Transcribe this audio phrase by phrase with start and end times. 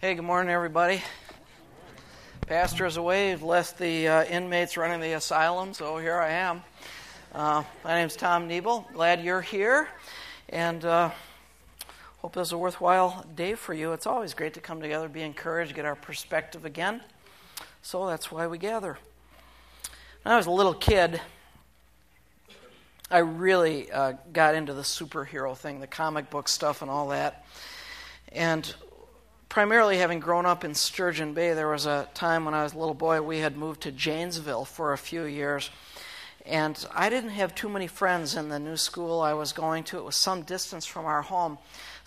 [0.00, 1.02] Hey, good morning, everybody.
[2.46, 3.32] Pastor is away.
[3.32, 6.62] He's left the uh, inmates running the asylum, so here I am.
[7.34, 8.86] Uh, my name's Tom Niebel.
[8.92, 9.88] Glad you're here,
[10.50, 11.10] and uh,
[12.18, 13.92] hope this is a worthwhile day for you.
[13.92, 17.00] It's always great to come together, be encouraged, get our perspective again.
[17.82, 18.98] So that's why we gather.
[20.22, 21.20] When I was a little kid,
[23.10, 27.44] I really uh, got into the superhero thing, the comic book stuff, and all that.
[28.30, 28.72] And
[29.48, 32.78] primarily having grown up in Sturgeon Bay, there was a time when I was a
[32.78, 35.70] little boy, we had moved to Janesville for a few years.
[36.44, 39.98] And I didn't have too many friends in the new school I was going to.
[39.98, 41.58] It was some distance from our home.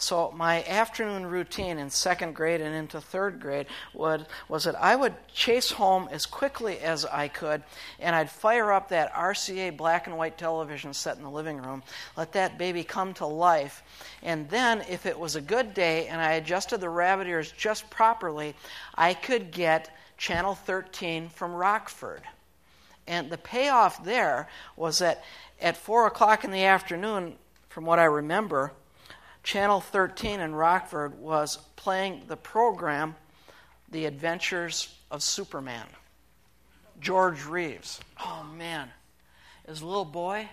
[0.02, 4.96] So my afternoon routine in second grade and into third grade would, was that I
[4.96, 7.62] would chase home as quickly as I could,
[8.00, 11.84] and I'd fire up that RCA black and white television set in the living room,
[12.18, 13.84] let that baby come to life,
[14.24, 17.88] and then if it was a good day and I adjusted the rabbit ears just
[17.92, 18.56] properly,
[18.96, 22.24] I could get channel 13 from Rockford.
[23.06, 25.24] And the payoff there was that
[25.62, 27.36] at 4 o'clock in the afternoon,
[27.70, 28.74] from what I remember,
[29.44, 33.16] Channel 13 in Rockford was playing the program
[33.90, 35.86] The Adventures of Superman.
[37.02, 38.00] George Reeves.
[38.24, 38.90] Oh man,
[39.68, 40.48] as a little boy,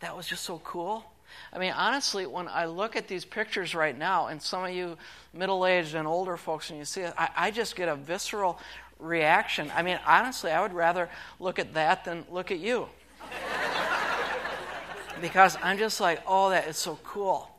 [0.00, 1.04] that was just so cool.
[1.52, 4.98] I mean, honestly, when I look at these pictures right now, and some of you
[5.32, 8.58] middle aged and older folks, and you see it, I, I just get a visceral
[8.98, 9.72] reaction.
[9.74, 12.88] I mean, honestly, I would rather look at that than look at you.
[15.20, 17.49] because I'm just like, oh, that is so cool.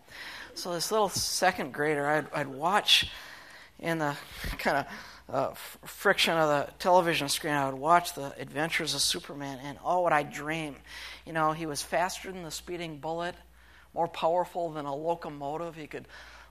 [0.53, 3.09] So this little second grader, I'd, I'd watch
[3.79, 4.15] in the
[4.57, 4.85] kind of
[5.33, 5.53] uh,
[5.85, 10.11] friction of the television screen, I would watch the adventures of Superman, and oh, what
[10.11, 10.75] I dream.
[11.25, 13.35] You know, he was faster than the speeding bullet,
[13.93, 15.75] more powerful than a locomotive.
[15.75, 16.07] He could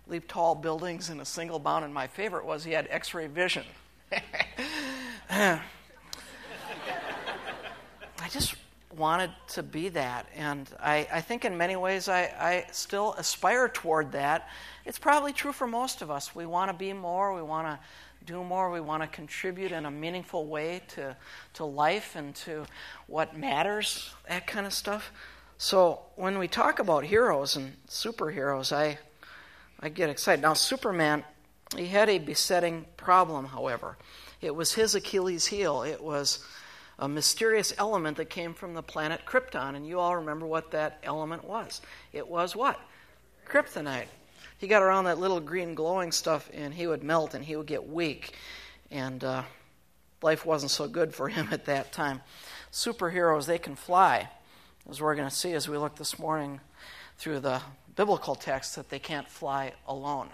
[0.06, 3.26] leap tall buildings in a single bound, and my favorite was he had x ray
[3.26, 3.64] vision.
[5.30, 5.60] I
[8.30, 8.54] just
[8.96, 10.26] wanted to be that.
[10.34, 14.48] And I, I think in many ways I, I still aspire toward that.
[14.84, 16.34] It's probably true for most of us.
[16.34, 17.78] We want to be more, we want to
[18.24, 21.16] do more, we want to contribute in a meaningful way to,
[21.54, 22.66] to life and to
[23.06, 25.12] what matters, that kind of stuff.
[25.58, 28.98] So when we talk about heroes and superheroes, I,
[29.78, 30.42] I get excited.
[30.42, 31.24] Now, Superman,
[31.76, 33.96] he had a besetting problem, however.
[34.40, 35.82] It was his Achilles heel.
[35.82, 36.44] It was
[37.00, 39.74] a mysterious element that came from the planet Krypton.
[39.74, 41.80] And you all remember what that element was.
[42.12, 42.78] It was what?
[43.48, 44.06] Kryptonite.
[44.58, 47.66] He got around that little green glowing stuff and he would melt and he would
[47.66, 48.34] get weak.
[48.90, 49.42] And uh,
[50.20, 52.20] life wasn't so good for him at that time.
[52.70, 54.28] Superheroes, they can fly,
[54.88, 56.60] as we're going to see as we look this morning
[57.16, 57.62] through the
[57.96, 60.28] biblical text, that they can't fly alone.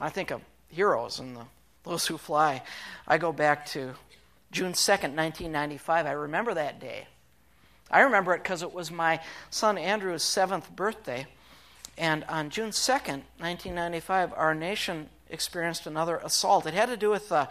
[0.00, 1.44] I think of heroes and the,
[1.82, 2.62] those who fly.
[3.06, 3.94] I go back to
[4.52, 6.06] June 2nd, 1995.
[6.06, 7.08] I remember that day.
[7.90, 9.20] I remember it because it was my
[9.50, 11.26] son Andrew's seventh birthday.
[11.98, 16.66] And on June 2nd, 1995, our nation experienced another assault.
[16.66, 17.48] It had to do with the,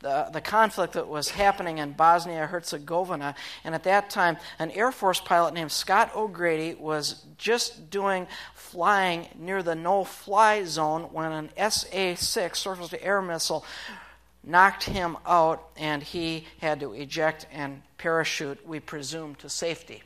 [0.00, 3.34] the, the, conflict that was happening in Bosnia Herzegovina.
[3.64, 9.28] And at that time, an Air Force pilot named Scott O'Grady was just doing flying
[9.38, 13.64] near the no fly zone when an SA 6 surface to air missile
[14.44, 20.02] knocked him out, and he had to eject and parachute, we presume, to safety.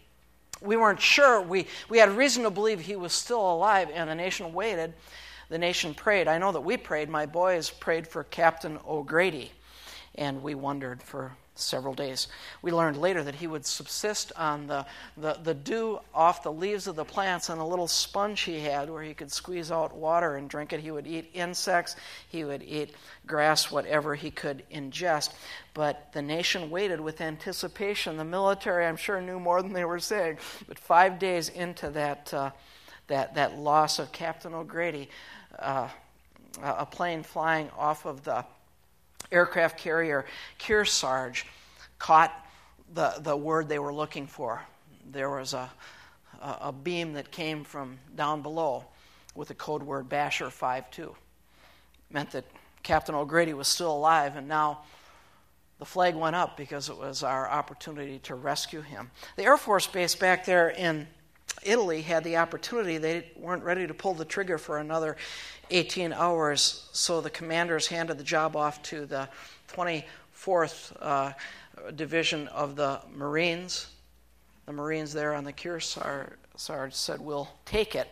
[0.61, 1.41] We weren't sure.
[1.41, 4.95] We, we had reason to believe he was still alive, and the nation waited.
[5.49, 6.29] The nation prayed.
[6.29, 7.09] I know that we prayed.
[7.09, 9.53] My boys prayed for Captain O'Grady,
[10.15, 12.29] and we wondered for several days.
[12.63, 14.87] We learned later that he would subsist on the,
[15.17, 18.91] the, the, dew off the leaves of the plants and a little sponge he had
[18.91, 20.81] where he could squeeze out water and drink it.
[20.81, 21.97] He would eat insects,
[22.29, 22.95] he would eat
[23.27, 25.33] grass, whatever he could ingest.
[25.75, 28.17] But the nation waited with anticipation.
[28.17, 30.39] The military, I'm sure, knew more than they were saying.
[30.69, 32.51] But five days into that, uh,
[33.09, 35.09] that, that loss of Captain O'Grady,
[35.59, 35.89] uh,
[36.63, 38.45] a plane flying off of the
[39.31, 40.25] aircraft carrier
[40.59, 41.45] Kearsarge
[41.99, 42.33] caught
[42.93, 44.63] the, the word they were looking for.
[45.11, 45.71] There was a,
[46.41, 48.85] a, a beam that came from down below
[49.35, 51.15] with the code word Basher 52.
[52.11, 52.45] Meant that
[52.83, 54.81] Captain O'Grady was still alive, and now
[55.79, 59.11] the flag went up because it was our opportunity to rescue him.
[59.37, 61.07] The Air Force Base back there in
[61.63, 62.99] Italy had the opportunity.
[62.99, 65.17] They weren't ready to pull the trigger for another
[65.71, 69.29] 18 hours, so the commanders handed the job off to the
[69.69, 71.33] 24th uh,
[71.95, 73.89] Division of the Marines.
[74.67, 78.09] The Marines there on the Kearsarge said, We'll take it.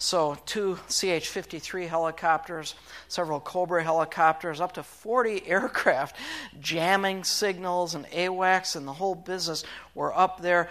[0.00, 2.76] So, two CH 53 helicopters,
[3.08, 6.16] several Cobra helicopters, up to 40 aircraft
[6.60, 9.64] jamming signals and AWACS and the whole business
[9.96, 10.68] were up there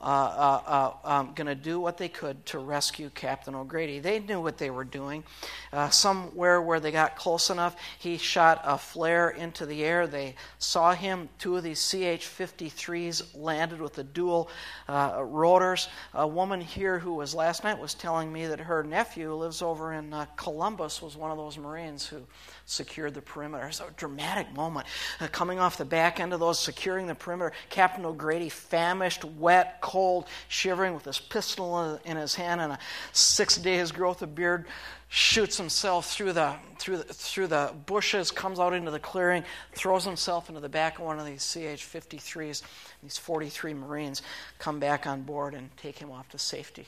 [0.00, 3.98] uh, uh, uh, um, going to do what they could to rescue Captain O'Grady.
[3.98, 5.24] They knew what they were doing.
[5.72, 10.06] Uh, somewhere where they got close enough, he shot a flare into the air.
[10.06, 11.28] They saw him.
[11.38, 14.50] Two of these CH 53s landed with the dual
[14.88, 15.88] uh, rotors.
[16.14, 19.92] A woman here who was last night was telling me that her nephew lives over
[19.92, 22.22] in uh, Columbus, was one of those Marines who
[22.66, 23.66] secured the perimeter.
[23.66, 24.86] It's a dramatic moment.
[25.32, 30.26] Coming off the back end of those, securing the perimeter, Captain O'Grady, famished, wet, cold,
[30.48, 32.78] shivering with his pistol in his hand and a
[33.12, 34.66] six days growth of beard,
[35.08, 39.42] shoots himself through the, through, the, through the bushes, comes out into the clearing,
[39.72, 42.62] throws himself into the back of one of these CH 53s.
[43.02, 44.20] These 43 Marines
[44.58, 46.86] come back on board and take him off to safety.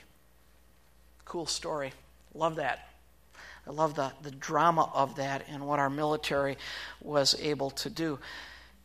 [1.25, 1.93] Cool story.
[2.35, 2.87] Love that.
[3.65, 6.59] I love the, the drama of that and what our military
[7.01, 8.19] was able to do.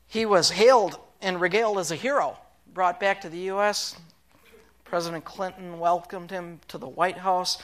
[0.09, 2.39] He was hailed and regaled as a hero,
[2.77, 3.97] brought back to the U.S.
[4.85, 7.57] President Clinton welcomed him to the White House.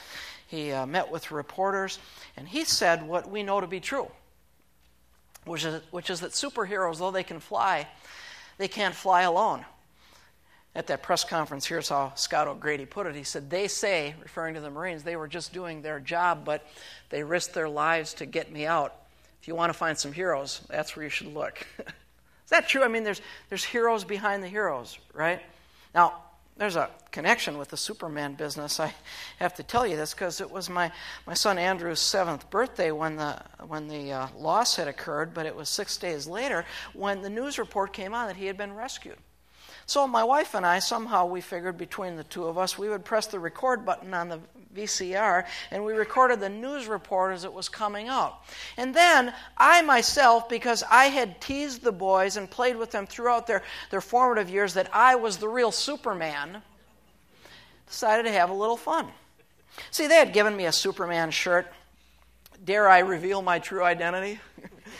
[0.46, 1.98] He uh, met with reporters,
[2.34, 4.10] and he said what we know to be true,
[5.44, 7.86] which is, which is that superheroes, though they can fly,
[8.56, 9.66] they can't fly alone
[10.74, 13.14] at that press conference, here's how Scott O'Grady put it.
[13.14, 16.66] He said, They say, referring to the Marines, they were just doing their job, but
[17.10, 18.94] they risked their lives to get me out.
[19.42, 21.66] If you want to find some heroes, that's where you should look.
[22.44, 22.82] Is that true?
[22.82, 25.40] I mean, there's, there's heroes behind the heroes, right?
[25.94, 26.22] Now,
[26.56, 28.78] there's a connection with the Superman business.
[28.78, 28.92] I
[29.38, 30.92] have to tell you this because it was my,
[31.26, 35.56] my son Andrew's seventh birthday when the, when the uh, loss had occurred, but it
[35.56, 39.16] was six days later when the news report came on that he had been rescued.
[39.86, 43.04] So my wife and I, somehow we figured between the two of us, we would
[43.04, 44.40] press the record button on the
[44.74, 48.44] VCR and we recorded the news report as it was coming out.
[48.76, 53.46] And then I myself, because I had teased the boys and played with them throughout
[53.46, 56.62] their, their formative years that I was the real Superman,
[57.86, 59.08] decided to have a little fun.
[59.90, 61.66] See, they had given me a Superman shirt.
[62.64, 64.40] Dare I reveal my true identity?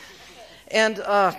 [0.69, 1.33] and uh,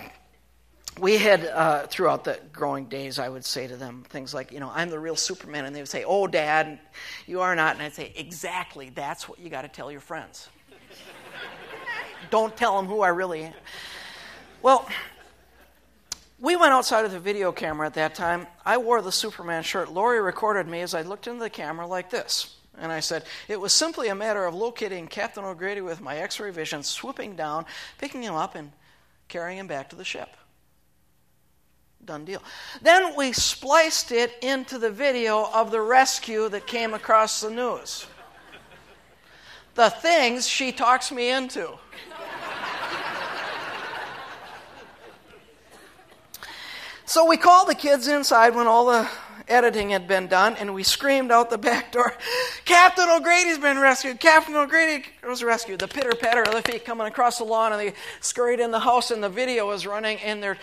[1.01, 4.61] we had uh, throughout the growing days i would say to them things like you
[4.61, 6.79] know i'm the real superman and they would say oh dad
[7.27, 10.49] you are not and i'd say exactly that's what you got to tell your friends.
[12.31, 13.55] Don't tell them who i really am.
[14.63, 14.89] Well
[16.41, 18.47] we went outside of the video camera at that time.
[18.67, 19.91] I wore the superman shirt.
[19.91, 23.61] Lori recorded me as i looked into the camera like this and I said, It
[23.61, 27.67] was simply a matter of locating Captain O'Grady with my x ray vision, swooping down,
[27.99, 28.73] picking him up, and
[29.29, 30.37] carrying him back to the ship.
[32.05, 32.43] Done deal.
[32.83, 38.07] Then we spliced it into the video of the rescue that came across the news.
[39.75, 41.71] The things she talks me into.
[47.07, 49.09] so we called the kids inside when all the
[49.49, 52.15] editing had been done, and we screamed out the back door,
[52.65, 54.21] Captain O'Grady's been rescued!
[54.21, 55.81] Captain O'Grady was rescued.
[55.81, 58.81] The pitter patter of the feet coming across the lawn, and they scurried in the
[58.81, 60.59] house, and the video was running, and they're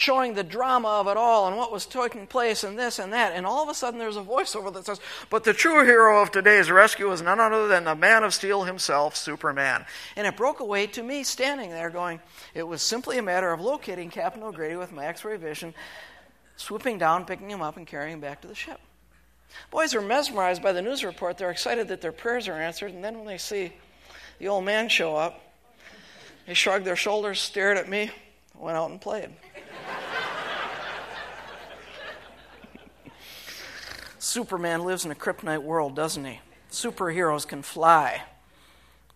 [0.00, 3.32] showing the drama of it all and what was taking place and this and that.
[3.34, 6.30] And all of a sudden there's a voiceover that says, But the true hero of
[6.30, 9.84] today's rescue is none other than the man of steel himself, Superman.
[10.16, 12.20] And it broke away to me standing there going,
[12.54, 15.74] It was simply a matter of locating Captain O'Grady with my x ray vision,
[16.56, 18.80] swooping down, picking him up, and carrying him back to the ship.
[19.70, 21.36] Boys are mesmerized by the news report.
[21.36, 22.92] They're excited that their prayers are answered.
[22.92, 23.72] And then when they see
[24.38, 25.40] the old man show up,
[26.46, 28.10] they shrugged their shoulders, stared at me,
[28.54, 29.30] went out and played.
[34.20, 36.40] Superman lives in a kryptonite world, doesn't he?
[36.70, 38.22] Superheroes can fly.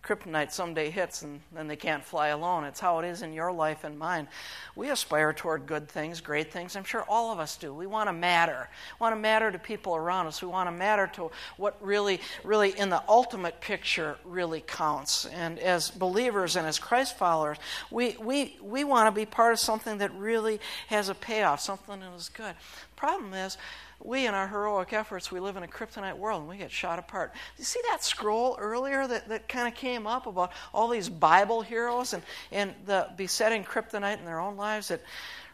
[0.03, 2.63] Kryptonite someday hits and then they can't fly alone.
[2.63, 4.27] It's how it is in your life and mine.
[4.75, 6.75] We aspire toward good things, great things.
[6.75, 7.71] I'm sure all of us do.
[7.71, 8.67] We want to matter.
[8.99, 10.41] We want to matter to people around us.
[10.41, 15.25] We want to matter to what really, really in the ultimate picture really counts.
[15.27, 17.57] And as believers and as Christ followers,
[17.91, 21.99] we, we, we want to be part of something that really has a payoff, something
[21.99, 22.55] that is good.
[22.95, 23.57] Problem is,
[24.03, 26.99] we, in our heroic efforts, we live in a kryptonite world and we get shot
[26.99, 27.33] apart.
[27.57, 31.61] You see that scroll earlier that, that kind of came up about all these Bible
[31.61, 32.21] heroes and,
[32.51, 34.91] and the besetting kryptonite in their own lives?
[34.91, 35.03] It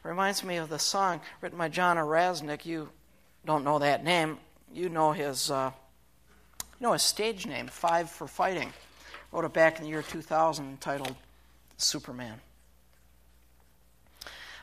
[0.04, 2.66] reminds me of the song written by John Erasnick.
[2.66, 2.90] You
[3.46, 4.38] don't know that name.
[4.74, 5.72] You know his, uh,
[6.80, 8.74] you know his stage name, Five for Fighting.
[9.32, 11.16] Wrote it back in the year 2000 entitled
[11.78, 12.40] Superman.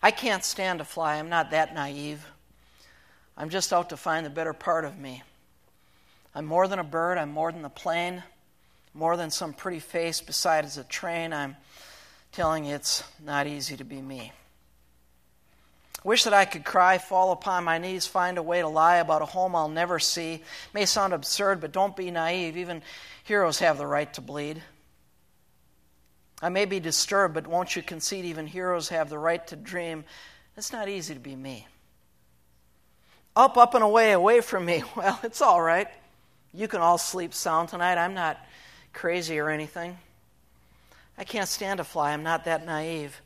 [0.02, 1.16] I can't stand to fly.
[1.16, 2.26] I'm not that naive.
[3.38, 5.22] I'm just out to find the better part of me.
[6.34, 8.24] I'm more than a bird, I'm more than the plane.
[8.94, 11.56] more than some pretty face beside a train, I'm
[12.32, 14.32] telling you it's not easy to be me.
[16.02, 19.22] Wish that I could cry, fall upon my knees, find a way to lie about
[19.22, 20.42] a home I'll never see.
[20.74, 22.56] May sound absurd, but don't be naive.
[22.56, 22.82] Even
[23.24, 24.62] heroes have the right to bleed.
[26.40, 30.04] I may be disturbed, but won't you concede even heroes have the right to dream?
[30.56, 31.66] It's not easy to be me.
[33.38, 34.82] Up, up, and away, away from me.
[34.96, 35.86] Well, it's all right.
[36.52, 37.96] You can all sleep sound tonight.
[37.96, 38.36] I'm not
[38.92, 39.96] crazy or anything.
[41.16, 42.12] I can't stand to fly.
[42.12, 43.22] I'm not that naive.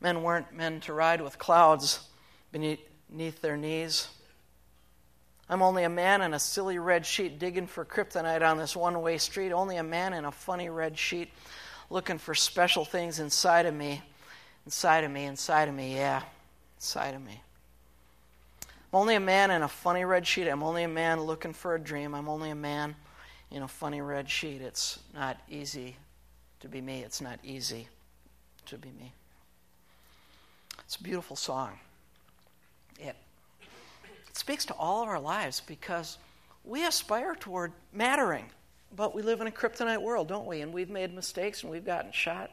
[0.00, 2.00] Men weren't meant to ride with clouds
[2.50, 4.08] beneath their knees.
[5.48, 9.00] I'm only a man in a silly red sheet digging for kryptonite on this one
[9.02, 9.52] way street.
[9.52, 11.30] Only a man in a funny red sheet
[11.90, 14.02] looking for special things inside of me.
[14.64, 16.22] Inside of me, inside of me, yeah,
[16.76, 17.40] inside of me.
[18.92, 20.48] I'm only a man in a funny red sheet.
[20.48, 22.14] I'm only a man looking for a dream.
[22.14, 22.94] I'm only a man
[23.50, 24.60] in a funny red sheet.
[24.60, 25.96] It's not easy
[26.60, 27.02] to be me.
[27.02, 27.88] It's not easy
[28.66, 29.12] to be me.
[30.80, 31.72] It's a beautiful song.
[33.00, 33.16] It,
[34.28, 36.18] it speaks to all of our lives because
[36.64, 38.46] we aspire toward mattering,
[38.94, 40.60] but we live in a kryptonite world, don't we?
[40.60, 42.52] And we've made mistakes and we've gotten shot.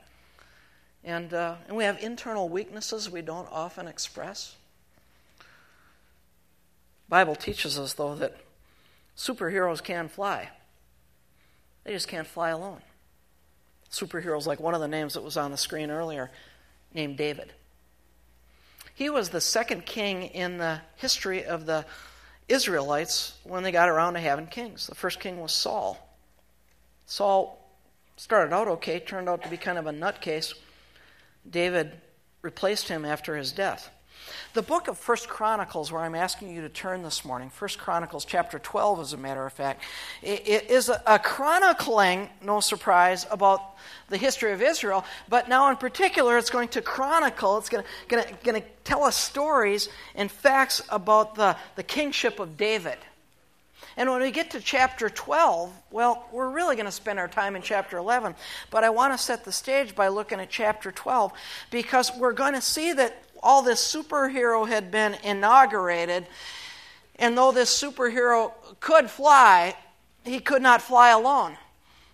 [1.04, 4.56] And, uh, and we have internal weaknesses we don't often express.
[7.14, 8.36] Bible teaches us, though, that
[9.16, 10.50] superheroes can fly.
[11.84, 12.82] They just can't fly alone.
[13.92, 16.32] Superheroes, like one of the names that was on the screen earlier,
[16.92, 17.54] named David.
[18.96, 21.86] He was the second king in the history of the
[22.48, 24.88] Israelites when they got around to having kings.
[24.88, 26.00] The first king was Saul.
[27.06, 27.64] Saul
[28.18, 30.56] started out okay, turned out to be kind of a nutcase.
[31.48, 31.92] David
[32.42, 33.92] replaced him after his death.
[34.54, 38.26] The book of First Chronicles, where I'm asking you to turn this morning, First Chronicles
[38.26, 39.82] chapter 12, as a matter of fact,
[40.22, 43.62] it is a chronicling, no surprise, about
[44.10, 45.06] the history of Israel.
[45.30, 50.30] But now, in particular, it's going to chronicle, it's going to, tell us stories and
[50.30, 52.98] facts about the, the kingship of David.
[53.96, 57.56] And when we get to chapter 12, well, we're really going to spend our time
[57.56, 58.36] in chapter 11.
[58.72, 61.32] But I want to set the stage by looking at chapter 12
[61.70, 66.26] because we're going to see that all this superhero had been inaugurated.
[67.18, 69.76] And though this superhero could fly,
[70.24, 71.58] he could not fly alone.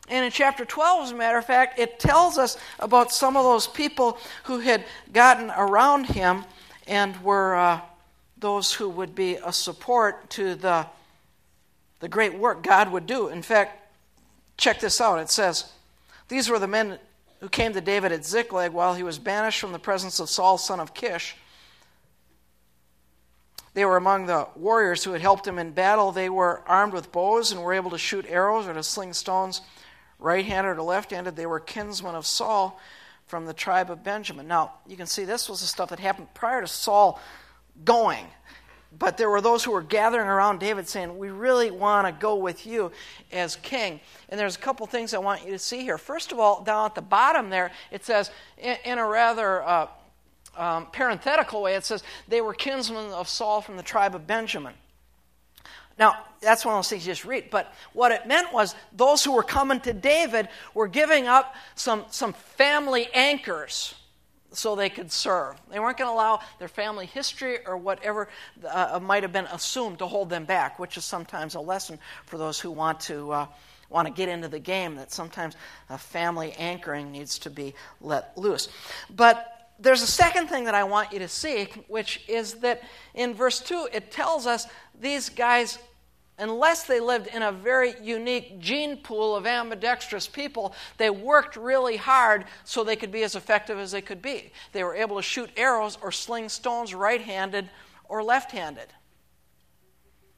[0.09, 3.43] And in chapter 12, as a matter of fact, it tells us about some of
[3.43, 4.83] those people who had
[5.13, 6.45] gotten around him
[6.87, 7.81] and were uh,
[8.39, 10.87] those who would be a support to the,
[11.99, 13.27] the great work God would do.
[13.27, 13.93] In fact,
[14.57, 15.19] check this out.
[15.19, 15.71] It says,
[16.27, 16.97] These were the men
[17.39, 20.57] who came to David at Ziklag while he was banished from the presence of Saul,
[20.57, 21.35] son of Kish.
[23.73, 26.11] They were among the warriors who had helped him in battle.
[26.11, 29.61] They were armed with bows and were able to shoot arrows or to sling stones,
[30.17, 31.35] right handed or left handed.
[31.35, 32.79] They were kinsmen of Saul
[33.25, 34.47] from the tribe of Benjamin.
[34.47, 37.21] Now, you can see this was the stuff that happened prior to Saul
[37.85, 38.25] going.
[38.97, 42.35] But there were those who were gathering around David saying, We really want to go
[42.35, 42.91] with you
[43.31, 43.99] as king.
[44.29, 45.97] And there's a couple things I want you to see here.
[45.97, 49.87] First of all, down at the bottom there, it says, in, a rather uh,
[50.57, 54.73] um, parenthetical way, it says, They were kinsmen of Saul from the tribe of Benjamin.
[55.99, 57.49] Now, that's one of those things you just read.
[57.51, 62.05] But what it meant was those who were coming to David were giving up some,
[62.09, 63.93] some family anchors
[64.51, 65.55] so they could serve.
[65.69, 68.29] They weren't going to allow their family history or whatever
[68.67, 72.37] uh, might have been assumed to hold them back, which is sometimes a lesson for
[72.37, 73.31] those who want to.
[73.31, 73.47] Uh,
[73.89, 75.55] want to get into the game that sometimes
[75.89, 78.69] a family anchoring needs to be let loose.
[79.09, 82.83] But there's a second thing that I want you to see, which is that
[83.15, 84.67] in verse 2, it tells us
[84.99, 85.79] these guys
[86.39, 91.97] unless they lived in a very unique gene pool of ambidextrous people, they worked really
[91.97, 94.51] hard so they could be as effective as they could be.
[94.71, 97.69] They were able to shoot arrows or sling stones right handed
[98.07, 98.87] or left handed.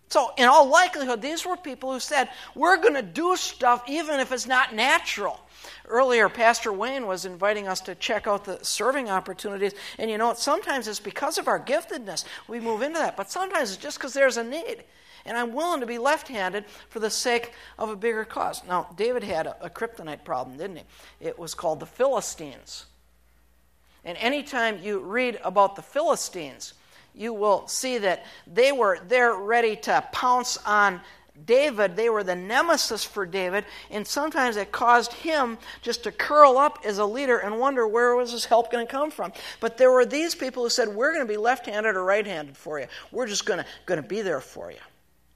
[0.10, 4.20] So, in all likelihood, these were people who said, We're going to do stuff even
[4.20, 5.39] if it's not natural.
[5.88, 9.74] Earlier, Pastor Wayne was inviting us to check out the serving opportunities.
[9.98, 13.72] And you know, sometimes it's because of our giftedness we move into that, but sometimes
[13.72, 14.84] it's just because there's a need.
[15.25, 18.61] And I'm willing to be left handed for the sake of a bigger cause.
[18.67, 20.83] Now, David had a, a kryptonite problem, didn't he?
[21.19, 22.85] It was called the Philistines.
[24.03, 26.73] And anytime you read about the Philistines,
[27.13, 31.01] you will see that they were there ready to pounce on
[31.45, 31.95] David.
[31.95, 36.79] They were the nemesis for David, and sometimes it caused him just to curl up
[36.85, 39.33] as a leader and wonder where was his help going to come from.
[39.59, 42.25] But there were these people who said, We're going to be left handed or right
[42.25, 42.87] handed for you.
[43.11, 44.77] We're just going to, going to be there for you.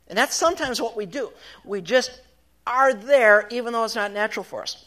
[0.07, 1.31] And that's sometimes what we do.
[1.63, 2.21] We just
[2.67, 4.85] are there, even though it's not natural for us.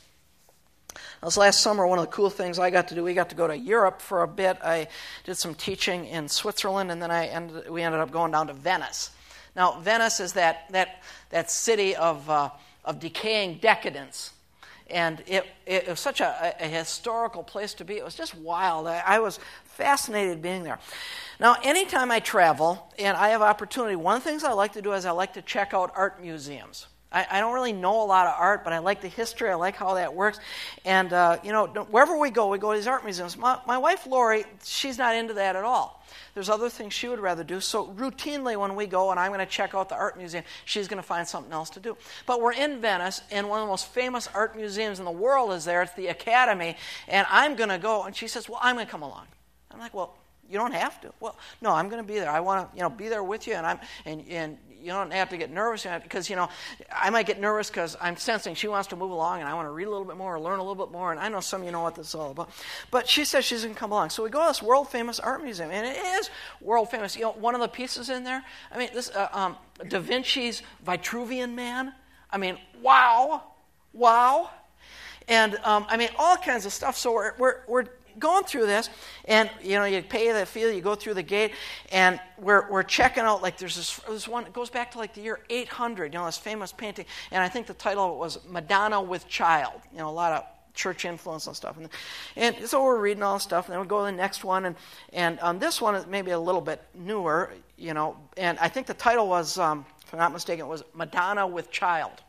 [1.22, 3.36] This last summer, one of the cool things I got to do, we got to
[3.36, 4.58] go to Europe for a bit.
[4.62, 4.88] I
[5.24, 8.52] did some teaching in Switzerland, and then I ended, we ended up going down to
[8.52, 9.10] Venice.
[9.56, 12.50] Now, Venice is that, that, that city of, uh,
[12.84, 14.32] of decaying decadence.
[14.88, 17.96] And it, it was such a, a, historical place to be.
[17.96, 18.86] It was just wild.
[18.86, 19.38] I, I was
[19.78, 20.80] fascinated being there.
[21.38, 24.82] Now, anytime I travel and I have opportunity, one of the things I like to
[24.82, 26.88] do is I like to check out art museums.
[27.10, 29.48] I, I, don't really know a lot of art, but I like the history.
[29.48, 30.40] I like how that works.
[30.84, 33.34] And, uh, you know, wherever we go, we go to these art museums.
[33.36, 36.04] My, my wife, Lori, she's not into that at all.
[36.34, 37.60] There's other things she would rather do.
[37.60, 40.86] So, routinely, when we go and I'm going to check out the art museum, she's
[40.86, 41.96] going to find something else to do.
[42.26, 45.52] But we're in Venice, and one of the most famous art museums in the world
[45.52, 45.82] is there.
[45.82, 46.76] It's the Academy.
[47.06, 48.04] And I'm going to go.
[48.04, 49.26] And she says, Well, I'm going to come along.
[49.78, 50.14] I'm like, Well,
[50.50, 51.12] you don't have to.
[51.20, 52.30] Well, no, I'm going to be there.
[52.30, 55.12] I want to, you know, be there with you, and I'm, and, and you don't
[55.12, 56.48] have to get nervous because you know
[56.92, 59.66] I might get nervous because I'm sensing she wants to move along and I want
[59.66, 61.40] to read a little bit more or learn a little bit more and I know
[61.40, 62.50] some of you know what this is all about.
[62.90, 65.18] But she says she's going to come along, so we go to this world famous
[65.18, 66.30] art museum and it is
[66.60, 67.16] world famous.
[67.16, 68.44] You know, one of the pieces in there.
[68.72, 69.56] I mean, this uh, um,
[69.88, 71.92] Da Vinci's Vitruvian Man.
[72.30, 73.42] I mean, wow,
[73.92, 74.50] wow.
[75.26, 76.96] And um, I mean, all kinds of stuff.
[76.96, 77.84] So we're, we're, we're
[78.18, 78.90] going through this,
[79.24, 81.52] and you know, you pay the fee, you go through the gate,
[81.92, 83.42] and we're, we're checking out.
[83.42, 86.12] Like there's this, this one, it goes back to like the year 800.
[86.12, 89.80] You know, this famous painting, and I think the title was Madonna with Child.
[89.92, 90.44] You know, a lot of
[90.74, 91.76] church influence and stuff.
[91.76, 91.88] And,
[92.36, 94.64] and so we're reading all this stuff, and then we go to the next one,
[94.64, 94.76] and
[95.12, 97.52] and um, this one is maybe a little bit newer.
[97.76, 100.82] You know, and I think the title was, um, if I'm not mistaken, it was
[100.94, 102.22] Madonna with Child.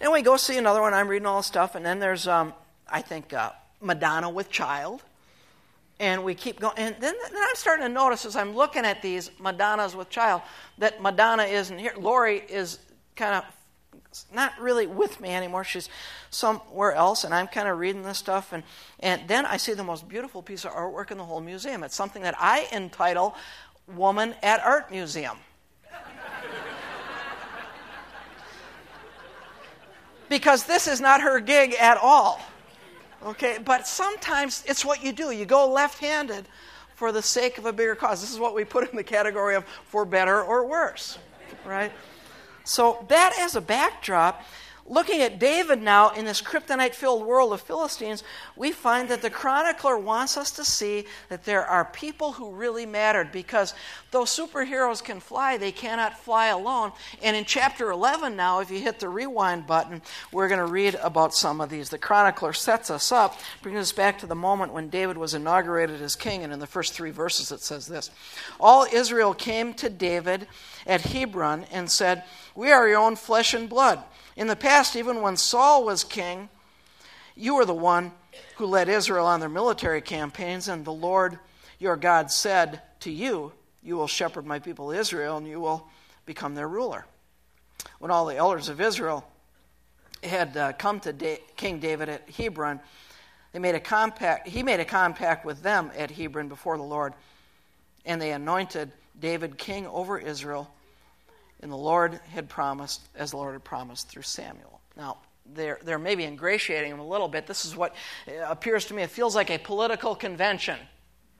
[0.00, 0.94] And we go see another one.
[0.94, 2.54] I'm reading all this stuff, and then there's, um,
[2.88, 5.02] I think, uh, Madonna with child.
[6.00, 6.74] And we keep going.
[6.78, 10.42] And then, then I'm starting to notice as I'm looking at these Madonnas with child
[10.78, 11.92] that Madonna isn't here.
[11.96, 12.78] Lori is
[13.14, 13.44] kind of
[14.34, 15.64] not really with me anymore.
[15.64, 15.88] She's
[16.30, 18.52] somewhere else, and I'm kind of reading this stuff.
[18.52, 18.62] And,
[19.00, 21.82] and then I see the most beautiful piece of artwork in the whole museum.
[21.84, 23.34] It's something that I entitle
[23.86, 25.36] Woman at Art Museum.
[30.28, 32.40] because this is not her gig at all.
[33.24, 35.30] Okay, but sometimes it's what you do.
[35.30, 36.48] You go left handed
[36.94, 38.20] for the sake of a bigger cause.
[38.20, 41.18] This is what we put in the category of for better or worse,
[41.64, 41.92] right?
[42.64, 44.44] So, that as a backdrop,
[44.86, 48.24] looking at David now in this kryptonite filled world of Philistines,
[48.56, 52.86] we find that the chronicler wants us to see that there are people who really
[52.86, 53.74] mattered because
[54.10, 56.92] though superheroes can fly, they cannot fly alone.
[57.22, 60.96] And in chapter 11 now, if you hit the rewind button, we're going to read
[60.96, 61.88] about some of these.
[61.88, 66.02] The chronicler sets us up, brings us back to the moment when David was inaugurated
[66.02, 66.42] as king.
[66.42, 68.10] And in the first three verses, it says this
[68.60, 70.46] All Israel came to David
[70.86, 74.02] at Hebron and said, We are your own flesh and blood.
[74.36, 76.48] In the past, even when Saul was king,
[77.34, 78.12] you were the one
[78.56, 81.38] who led Israel on their military campaigns, and the Lord
[81.78, 85.88] your God said to you, You will shepherd my people Israel, and you will
[86.26, 87.04] become their ruler.
[87.98, 89.24] When all the elders of Israel
[90.22, 92.80] had uh, come to da- King David at Hebron,
[93.52, 97.12] they made a compact, he made a compact with them at Hebron before the Lord,
[98.06, 100.72] and they anointed David king over Israel
[101.62, 104.80] and the Lord had promised, as the Lord had promised through Samuel.
[104.96, 105.18] Now,
[105.54, 107.46] they're, they're maybe ingratiating him a little bit.
[107.46, 107.94] This is what
[108.46, 110.78] appears to me, it feels like a political convention,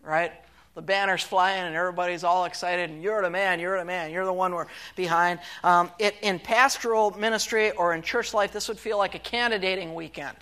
[0.02, 0.32] right?
[0.74, 4.24] The banner's flying and everybody's all excited, and you're the man, you're the man, you're
[4.24, 5.38] the one we're behind.
[5.62, 9.94] Um, it, in pastoral ministry or in church life, this would feel like a candidating
[9.94, 10.36] weekend.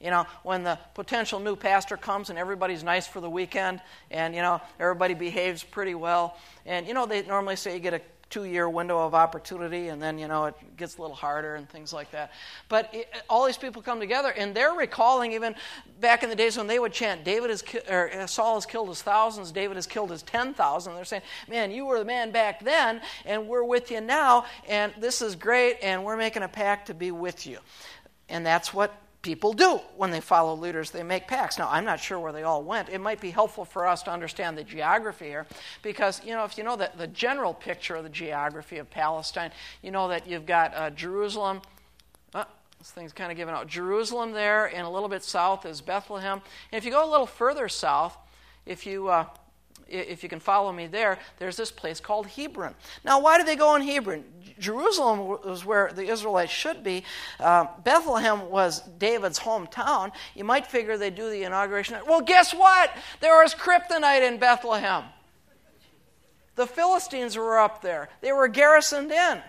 [0.00, 4.34] You know, when the potential new pastor comes and everybody's nice for the weekend and,
[4.34, 6.36] you know, everybody behaves pretty well.
[6.66, 8.02] And, you know, they normally say you get a
[8.34, 11.68] two year window of opportunity, and then, you know, it gets a little harder and
[11.68, 12.32] things like that.
[12.68, 15.54] But it, all these people come together, and they're recalling even
[16.00, 18.88] back in the days when they would chant, David is, or uh, Saul has killed
[18.88, 20.94] his thousands, David has killed his 10,000.
[20.96, 24.92] They're saying, man, you were the man back then, and we're with you now, and
[24.98, 27.58] this is great, and we're making a pact to be with you.
[28.28, 28.92] And that's what
[29.24, 30.92] people do when they follow leaders.
[30.92, 31.58] They make pacts.
[31.58, 32.90] Now, I'm not sure where they all went.
[32.90, 35.46] It might be helpful for us to understand the geography here
[35.82, 39.50] because, you know, if you know the, the general picture of the geography of Palestine,
[39.82, 41.62] you know that you've got uh, Jerusalem.
[42.34, 42.44] Oh,
[42.78, 43.66] this thing's kind of given out.
[43.66, 46.40] Jerusalem there, and a little bit south is Bethlehem.
[46.70, 48.16] And if you go a little further south,
[48.66, 49.08] if you.
[49.08, 49.26] Uh,
[49.94, 52.74] if you can follow me there, there's this place called Hebron.
[53.04, 54.24] Now, why did they go in Hebron?
[54.58, 57.04] Jerusalem was where the Israelites should be.
[57.40, 60.12] Uh, Bethlehem was David's hometown.
[60.34, 61.96] You might figure they'd do the inauguration.
[62.06, 62.90] Well, guess what?
[63.20, 65.04] There was kryptonite in Bethlehem.
[66.56, 69.42] The Philistines were up there, they were garrisoned in.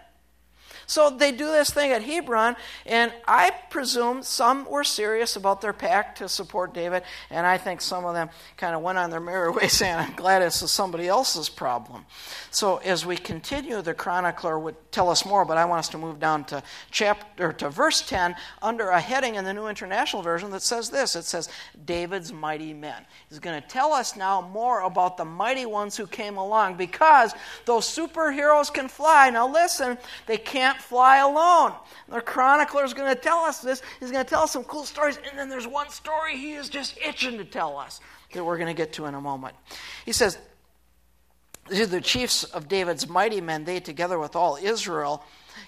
[0.88, 5.74] So they do this thing at Hebron, and I presume some were serious about their
[5.74, 9.20] pact to support David, and I think some of them kind of went on their
[9.20, 12.06] merry way saying, I'm glad this is somebody else's problem.
[12.52, 15.98] So as we continue, the chronicler would tell us more, but I want us to
[15.98, 20.52] move down to chapter to verse 10 under a heading in the New International Version
[20.52, 21.16] that says this.
[21.16, 21.50] It says,
[21.86, 23.06] David's mighty men.
[23.30, 27.34] He's going to tell us now more about the mighty ones who came along because
[27.66, 29.30] those superheroes can fly.
[29.30, 31.74] Now listen, they can't fly alone.
[32.10, 33.82] The chronicler is going to tell us this.
[34.00, 36.70] He's going to tell us some cool stories, and then there's one story he is
[36.70, 38.00] just itching to tell us
[38.34, 39.56] that we're going to get to in a moment.
[40.06, 40.38] He says,
[41.68, 45.24] the chiefs of David's mighty men, they together with all Israel,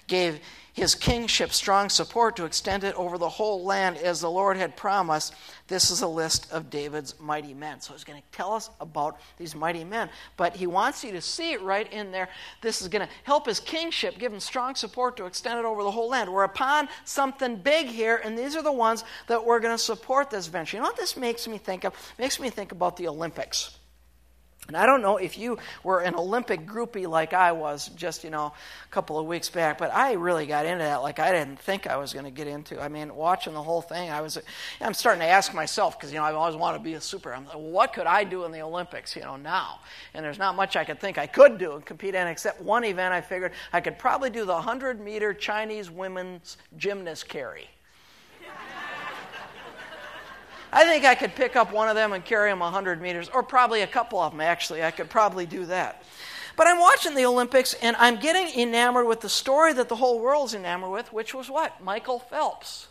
[0.06, 0.40] gave
[0.78, 4.76] his kingship strong support to extend it over the whole land as the Lord had
[4.76, 5.34] promised.
[5.66, 7.80] This is a list of David's mighty men.
[7.80, 10.08] So he's going to tell us about these mighty men.
[10.36, 12.28] But he wants you to see it right in there.
[12.62, 15.82] This is going to help his kingship, give him strong support to extend it over
[15.82, 16.32] the whole land.
[16.32, 20.30] We're upon something big here, and these are the ones that we're going to support
[20.30, 20.76] this venture.
[20.76, 21.92] You know what this makes me think of?
[21.92, 23.77] It makes me think about the Olympics.
[24.68, 28.28] And I don't know if you were an Olympic groupie like I was just, you
[28.28, 28.52] know,
[28.84, 31.86] a couple of weeks back, but I really got into that like I didn't think
[31.86, 32.78] I was going to get into.
[32.78, 34.38] I mean, watching the whole thing, I was,
[34.82, 37.32] I'm starting to ask myself, because, you know, I always want to be a super.
[37.32, 39.80] I'm like, well, what could I do in the Olympics, you know, now?
[40.12, 42.84] And there's not much I could think I could do and compete in, except one
[42.84, 47.70] event I figured I could probably do the 100 meter Chinese women's gymnast carry.
[50.72, 53.42] I think I could pick up one of them and carry them 100 meters, or
[53.42, 54.82] probably a couple of them, actually.
[54.82, 56.02] I could probably do that.
[56.56, 60.18] But I'm watching the Olympics and I'm getting enamored with the story that the whole
[60.18, 61.82] world's enamored with, which was what?
[61.82, 62.88] Michael Phelps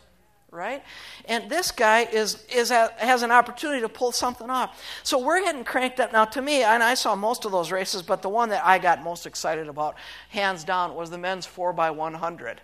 [0.50, 0.82] right?
[1.26, 4.82] And this guy is, is has an opportunity to pull something off.
[5.02, 6.10] So we're getting cranked up.
[6.10, 8.78] Now, to me, and I saw most of those races, but the one that I
[8.78, 9.96] got most excited about,
[10.30, 12.56] hands down, was the men's 4x100.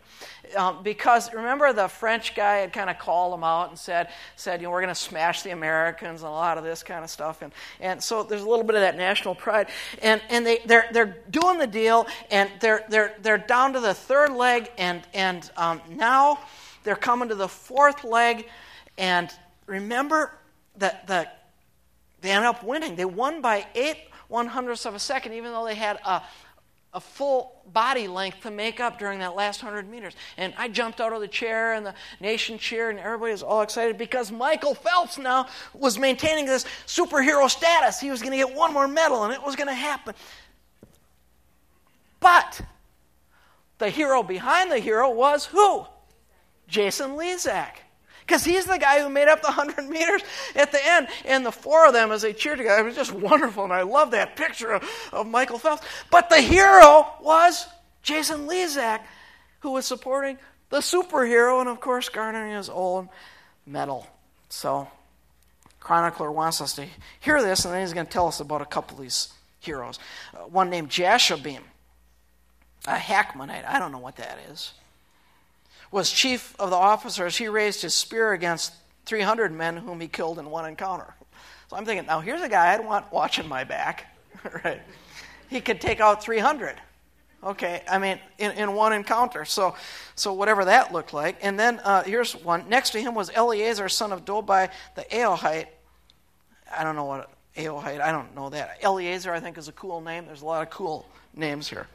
[0.57, 4.61] Um, because remember, the French guy had kind of called them out and said, said
[4.61, 7.11] you know, we're going to smash the Americans and a lot of this kind of
[7.11, 7.43] stuff.
[7.43, 9.69] And, and so there's a little bit of that national pride.
[10.01, 13.93] And, and they, they're, they're doing the deal, and they're, they're, they're down to the
[13.93, 16.39] third leg, and, and um, now
[16.85, 18.47] they're coming to the fourth leg,
[18.97, 19.31] and
[19.67, 20.31] remember
[20.77, 21.29] that the,
[22.21, 22.97] they end up winning.
[22.97, 23.97] They won by eight
[24.29, 26.23] one hundredths of a second, even though they had a,
[26.93, 30.15] a full body length to make up during that last 100 meters.
[30.37, 33.63] And I jumped out of the chair, and the nation cheered, and everybody was all
[33.63, 38.01] excited because Michael Phelps now was maintaining this superhero status.
[38.01, 40.15] He was going to get one more medal, and it was going to happen.
[42.21, 42.63] But
[43.79, 45.85] the hero behind the hero was who?
[46.69, 47.77] Jason Lezak.
[48.27, 50.23] Because he's the guy who made up the 100 meters
[50.55, 51.09] at the end.
[51.27, 53.65] And the four of them, as they cheered together, it was just wonderful.
[53.65, 55.87] And I love that picture of, of Michael Phelps.
[56.11, 57.67] But the hero was
[58.03, 59.01] Jason Lezak,
[59.61, 60.39] who was supporting
[60.71, 63.11] the superhero and, of course, garnering his own
[63.67, 64.07] medal.
[64.49, 64.89] So,
[65.81, 66.87] chronicler wants us to
[67.21, 69.99] hear this, and then he's going to tell us about a couple of these heroes.
[70.35, 71.61] Uh, one named Jashobeam,
[72.87, 73.67] a Hakmonite.
[73.67, 74.73] I don't know what that is
[75.95, 78.73] was chief of the officers, he raised his spear against
[79.07, 81.15] 300 men whom he killed in one encounter.
[81.71, 84.13] So I'm thinking, now here's a guy I'd want watching my back,
[84.65, 84.83] right?
[85.49, 86.81] He could take out 300.
[87.45, 89.45] Okay, I mean, in, in one encounter.
[89.45, 89.77] So,
[90.17, 91.37] so whatever that looked like.
[91.43, 92.69] And then uh, here's one.
[92.69, 95.67] Next to him was Eleazar, son of Dodai, the Ahohite.
[96.77, 98.01] I don't know what Ahohite.
[98.01, 98.79] I don't know that.
[98.83, 100.27] Eleazar, I think, is a cool name.
[100.27, 101.87] There's a lot of cool names here.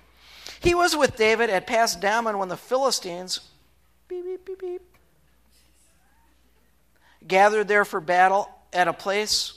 [0.61, 3.41] He was with David at Pas Dammim when the Philistines
[4.09, 4.81] beep, beep, beep, beep.
[7.27, 9.53] Gathered there for battle at a place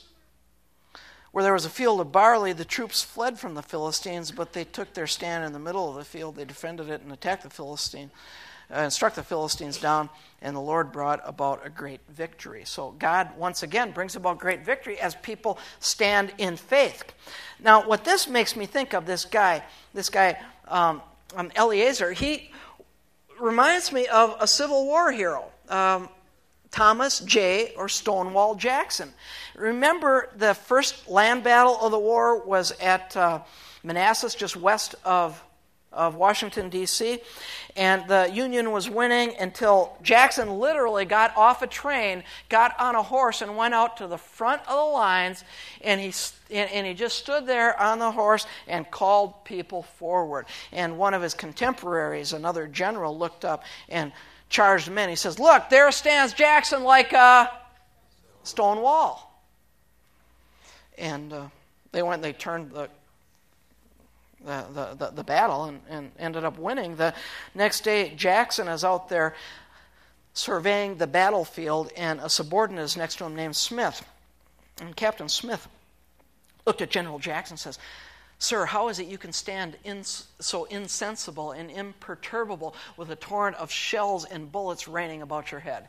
[1.30, 4.64] where there was a field of barley, the troops fled from the Philistines, but they
[4.64, 6.36] took their stand in the middle of the field.
[6.36, 8.10] They defended it and attacked the Philistine,
[8.70, 10.10] uh, and struck the Philistines down,
[10.42, 12.64] and the Lord brought about a great victory.
[12.66, 17.04] So God, once again, brings about great victory as people stand in faith.
[17.58, 19.62] Now, what this makes me think of, this guy,
[19.94, 20.38] this guy,
[20.68, 21.00] um,
[21.34, 22.50] um, Eleazar, he
[23.42, 26.08] reminds me of a Civil War hero, um,
[26.70, 27.72] Thomas J.
[27.76, 29.12] or Stonewall Jackson.
[29.56, 33.40] Remember, the first land battle of the war was at uh,
[33.82, 35.42] Manassas, just west of
[35.92, 37.20] of Washington, D.C.,
[37.74, 43.02] and the Union was winning until Jackson literally got off a train, got on a
[43.02, 45.44] horse, and went out to the front of the lines,
[45.80, 46.12] and he,
[46.50, 50.46] and, and he just stood there on the horse and called people forward.
[50.70, 54.12] And one of his contemporaries, another general, looked up and
[54.50, 55.08] charged men.
[55.08, 57.50] He says, Look, there stands Jackson like a
[58.42, 59.28] stone wall.
[60.98, 61.46] And uh,
[61.90, 62.88] they went and they turned the
[64.44, 66.96] the, the, the, battle and, and ended up winning.
[66.96, 67.14] The
[67.54, 69.34] next day, Jackson is out there
[70.34, 74.04] surveying the battlefield, and a subordinate is next to him named Smith.
[74.80, 75.68] And Captain Smith
[76.66, 77.78] looked at General Jackson and says,
[78.38, 83.56] Sir, how is it you can stand in, so insensible and imperturbable with a torrent
[83.56, 85.86] of shells and bullets raining about your head?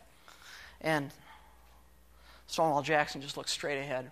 [0.81, 1.09] And
[2.45, 4.11] Stonewall Jackson just looked straight ahead.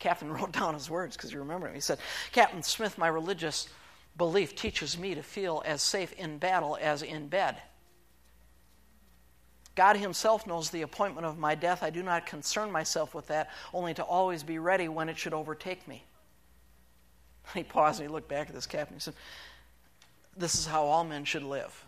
[0.00, 1.76] Captain wrote down his words because he remembered them.
[1.76, 1.98] He said,
[2.32, 3.68] Captain Smith, my religious
[4.18, 7.56] belief teaches me to feel as safe in battle as in bed.
[9.76, 11.82] God Himself knows the appointment of my death.
[11.82, 15.34] I do not concern myself with that, only to always be ready when it should
[15.34, 16.04] overtake me.
[17.54, 18.96] He paused and he looked back at this captain.
[18.96, 19.14] He said,
[20.36, 21.84] This is how all men should live.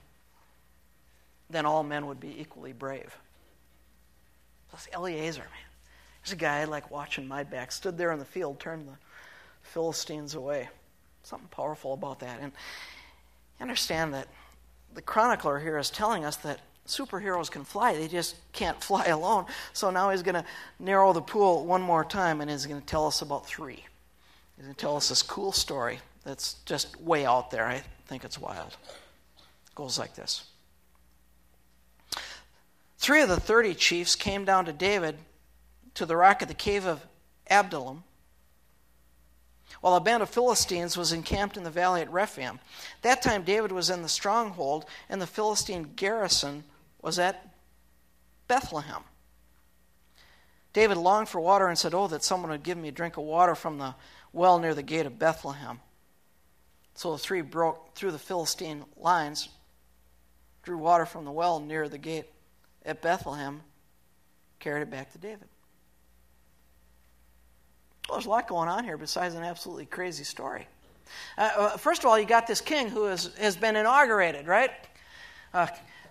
[1.51, 3.17] Then all men would be equally brave.
[4.71, 5.72] That's Eleazar, man.
[6.23, 8.97] There's a guy like watching my back, stood there in the field, turned the
[9.63, 10.69] Philistines away.
[11.25, 12.39] Something powerful about that.
[12.41, 12.53] And
[13.61, 14.29] understand that
[14.95, 19.47] the chronicler here is telling us that superheroes can fly, they just can't fly alone.
[19.73, 20.45] So now he's going to
[20.79, 23.85] narrow the pool one more time and he's going to tell us about three.
[24.57, 27.67] He's going to tell us this cool story that's just way out there.
[27.67, 28.77] I think it's wild.
[29.37, 30.45] It goes like this
[32.99, 35.17] Three of the 30 chiefs came down to David
[35.95, 37.07] to the rock at the cave of
[37.51, 38.05] Adullam,
[39.81, 42.61] while a band of Philistines was encamped in the valley at Rephaim.
[43.03, 46.65] That time David was in the stronghold, and the Philistine garrison
[47.01, 47.55] was at
[48.49, 49.03] Bethlehem.
[50.73, 53.25] David longed for water and said, Oh, that someone would give me a drink of
[53.25, 53.95] water from the
[54.33, 55.81] well near the gate of Bethlehem.
[56.95, 59.49] So the three broke through the Philistine lines,
[60.63, 62.27] drew water from the well near the gate
[62.85, 63.63] at Bethlehem,
[64.61, 65.49] carried it back to David.
[68.09, 70.67] Well, there's a lot going on here besides an absolutely crazy story.
[71.39, 74.71] Uh, uh first of all, you got this king who has, has been inaugurated, right?
[75.55, 75.67] Uh,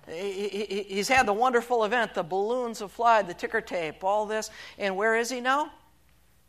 [0.07, 2.13] he, he's had the wonderful event.
[2.13, 4.49] The balloons have flied, the ticker tape, all this.
[4.77, 5.71] And where is he now?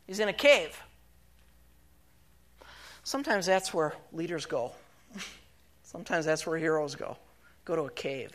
[0.07, 0.81] He's in a cave.
[3.05, 4.73] Sometimes that's where leaders go.
[5.83, 7.17] Sometimes that's where heroes go.
[7.65, 8.31] Go to a cave.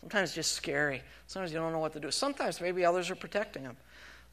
[0.00, 1.02] Sometimes it's just scary.
[1.26, 2.10] Sometimes you don't know what to do.
[2.10, 3.76] Sometimes maybe others are protecting him.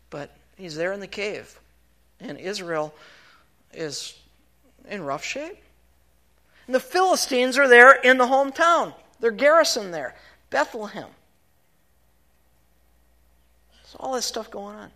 [0.09, 1.59] But he's there in the cave.
[2.19, 2.93] And Israel
[3.73, 4.17] is
[4.89, 5.57] in rough shape.
[6.67, 8.93] And the Philistines are there in the hometown.
[9.19, 10.15] They're garrisoned there.
[10.49, 11.09] Bethlehem.
[13.85, 14.91] So all this stuff going on.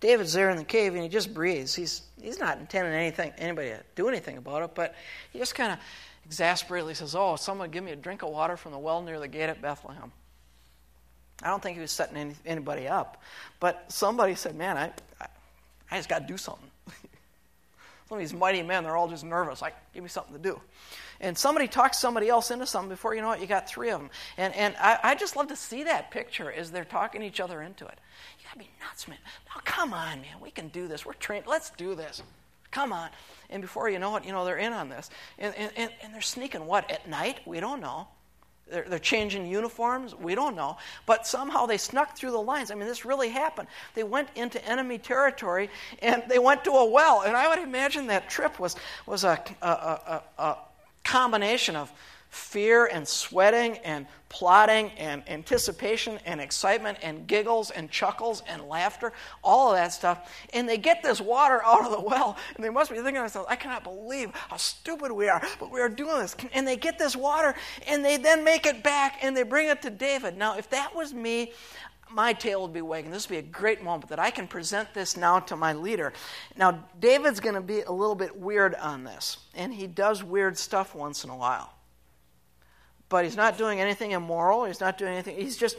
[0.00, 1.74] David's there in the cave and he just breathes.
[1.74, 4.94] He's, he's not intending anything, anybody to do anything about it, but
[5.32, 5.78] he just kind of
[6.26, 9.28] exasperatedly says, Oh, someone give me a drink of water from the well near the
[9.28, 10.12] gate at Bethlehem.
[11.42, 13.22] I don't think he was setting any, anybody up,
[13.60, 14.92] but somebody said, Man, I,
[15.90, 16.70] I, just got to do something.
[18.08, 20.60] Some of these mighty men, they're all just nervous, like, give me something to do.
[21.20, 24.00] And somebody talks somebody else into something before you know it, you got three of
[24.00, 24.10] them.
[24.36, 27.62] And, and I, I just love to see that picture as they're talking each other
[27.62, 27.98] into it.
[28.38, 29.18] You got to be nuts, man.
[29.46, 30.40] Now, come on, man.
[30.42, 31.06] We can do this.
[31.06, 31.46] We're trained.
[31.46, 32.22] Let's do this.
[32.70, 33.08] Come on.
[33.48, 35.08] And before you know it, you know, they're in on this.
[35.38, 36.90] And, and, and, and they're sneaking what?
[36.90, 37.40] At night?
[37.46, 38.08] We don't know.
[38.70, 40.14] They're, they're changing uniforms.
[40.14, 40.76] We don't know.
[41.06, 42.70] But somehow they snuck through the lines.
[42.70, 43.68] I mean, this really happened.
[43.94, 45.70] They went into enemy territory
[46.02, 47.22] and they went to a well.
[47.22, 48.74] And I would imagine that trip was,
[49.06, 50.56] was a, a, a, a
[51.04, 51.92] combination of
[52.36, 59.12] fear and sweating and plotting and anticipation and excitement and giggles and chuckles and laughter,
[59.42, 60.30] all of that stuff.
[60.52, 63.20] And they get this water out of the well, and they must be thinking to
[63.20, 66.36] themselves, I cannot believe how stupid we are, but we are doing this.
[66.52, 67.54] And they get this water,
[67.86, 70.36] and they then make it back, and they bring it to David.
[70.36, 71.52] Now, if that was me,
[72.10, 73.10] my tail would be wagging.
[73.10, 76.12] This would be a great moment that I can present this now to my leader.
[76.56, 80.58] Now, David's going to be a little bit weird on this, and he does weird
[80.58, 81.72] stuff once in a while
[83.08, 84.64] but he's not doing anything immoral.
[84.64, 85.36] He's not doing anything.
[85.36, 85.76] He's just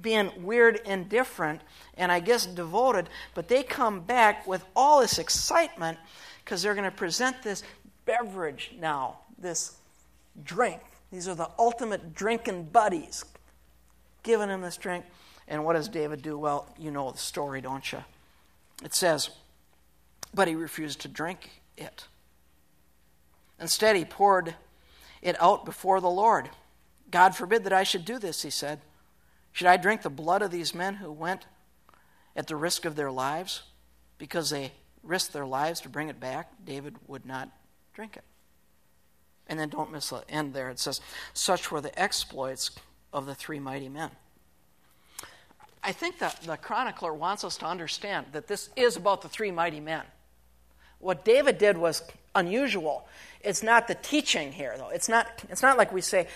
[0.00, 1.62] being weird and different
[1.96, 3.08] and I guess devoted.
[3.34, 5.98] But they come back with all this excitement
[6.44, 7.62] because they're going to present this
[8.04, 9.76] beverage now, this
[10.44, 10.80] drink.
[11.10, 13.24] These are the ultimate drinking buddies
[14.22, 15.04] giving him this drink.
[15.48, 16.38] And what does David do?
[16.38, 18.04] Well, you know the story, don't you?
[18.84, 19.30] It says,
[20.32, 22.06] but he refused to drink it.
[23.58, 24.54] Instead, he poured
[25.22, 26.50] it out before the Lord.
[27.10, 28.80] God forbid that I should do this, he said.
[29.52, 31.46] Should I drink the blood of these men who went
[32.36, 33.62] at the risk of their lives
[34.18, 36.52] because they risked their lives to bring it back?
[36.64, 37.48] David would not
[37.94, 38.24] drink it.
[39.48, 40.70] And then don't miss the end there.
[40.70, 41.00] It says,
[41.34, 42.70] Such were the exploits
[43.12, 44.10] of the three mighty men.
[45.82, 49.50] I think that the chronicler wants us to understand that this is about the three
[49.50, 50.02] mighty men.
[50.98, 52.02] What David did was
[52.34, 53.08] unusual.
[53.42, 54.90] It's not the teaching here, though.
[54.90, 56.26] It's not, it's not like we say,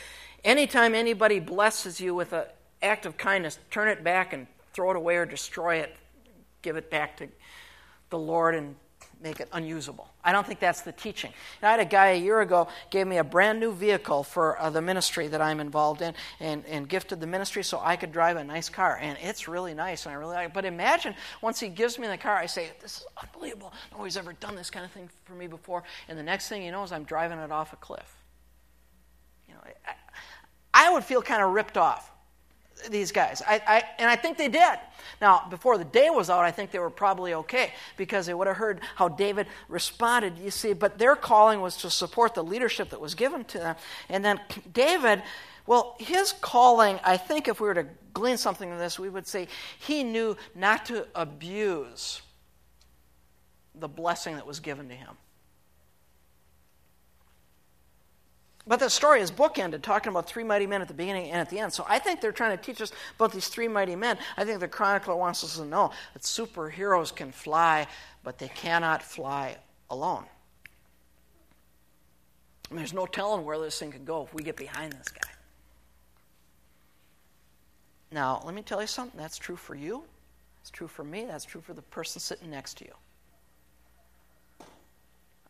[0.44, 2.44] anytime anybody blesses you with an
[2.82, 5.94] act of kindness, turn it back and throw it away or destroy it,
[6.62, 7.28] give it back to
[8.10, 8.76] the Lord and
[9.20, 10.08] make it unusable.
[10.24, 11.32] I don't think that's the teaching.
[11.62, 14.70] I had a guy a year ago gave me a brand new vehicle for uh,
[14.70, 18.38] the ministry that I'm involved in, and, and gifted the ministry so I could drive
[18.38, 20.54] a nice car, and it's really nice, and I really like it.
[20.54, 23.72] But imagine once he gives me the car, I say, "This is unbelievable.
[23.92, 26.72] Nobody's ever done this kind of thing for me before." And the next thing you
[26.72, 28.16] know is I'm driving it off a cliff.
[29.48, 32.13] You know, I, I would feel kind of ripped off
[32.90, 33.42] these guys.
[33.46, 34.78] I, I, and I think they did.
[35.20, 38.46] Now, before the day was out, I think they were probably okay because they would
[38.46, 40.72] have heard how David responded, you see.
[40.72, 43.76] But their calling was to support the leadership that was given to them.
[44.08, 44.40] And then
[44.72, 45.22] David,
[45.66, 49.26] well, his calling, I think if we were to glean something from this, we would
[49.26, 52.22] say he knew not to abuse
[53.74, 55.16] the blessing that was given to him.
[58.66, 61.50] But the story is bookended, talking about three mighty men at the beginning and at
[61.50, 61.72] the end.
[61.72, 64.16] So I think they're trying to teach us about these three mighty men.
[64.36, 67.86] I think the chronicler wants us to know that superheroes can fly,
[68.22, 69.58] but they cannot fly
[69.90, 70.24] alone.
[72.70, 75.30] There's no telling where this thing could go if we get behind this guy.
[78.10, 79.20] Now, let me tell you something.
[79.20, 80.04] That's true for you.
[80.62, 81.26] It's true for me.
[81.26, 84.66] That's true for the person sitting next to you.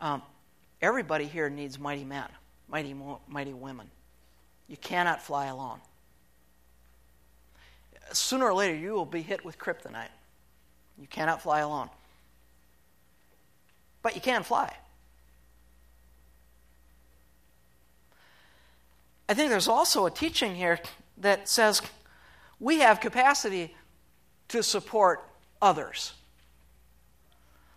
[0.00, 0.22] Um,
[0.83, 2.29] everybody here needs mighty men
[2.74, 2.96] mighty,
[3.28, 3.87] mighty women.
[4.66, 5.78] You cannot fly alone.
[8.12, 10.08] Sooner or later, you will be hit with kryptonite.
[10.98, 11.88] You cannot fly alone.
[14.02, 14.74] But you can fly.
[19.28, 20.80] I think there's also a teaching here
[21.18, 21.80] that says
[22.58, 23.72] we have capacity
[24.48, 25.22] to support
[25.62, 26.14] others.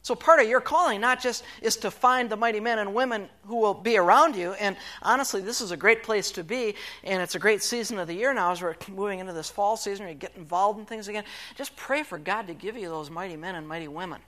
[0.08, 3.28] So part of your calling not just is to find the mighty men and women
[3.46, 4.54] who will be around you.
[4.54, 8.08] And honestly, this is a great place to be, and it's a great season of
[8.08, 10.08] the year now as we're moving into this fall season.
[10.08, 11.26] You get involved in things again.
[11.58, 14.22] Just pray for God to give you those mighty men and mighty women.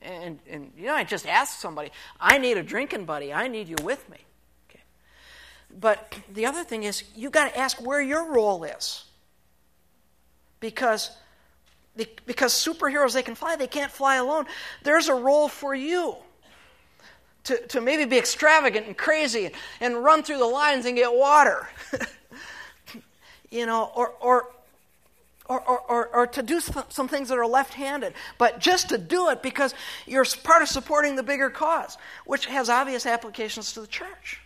[0.00, 3.34] And, and you know, I just ask somebody, I need a drinking buddy.
[3.34, 4.16] I need you with me.
[4.70, 4.80] Okay.
[5.78, 9.04] But the other thing is, you've got to ask where your role is.
[10.60, 11.10] Because
[12.26, 14.46] because superheroes, they can fly, they can't fly alone.
[14.82, 16.16] There's a role for you
[17.44, 21.12] to, to maybe be extravagant and crazy and, and run through the lines and get
[21.12, 21.68] water.
[23.50, 24.50] you know, or, or,
[25.46, 29.28] or, or, or, to do some things that are left handed, but just to do
[29.30, 29.74] it because
[30.06, 34.40] you're part of supporting the bigger cause, which has obvious applications to the church.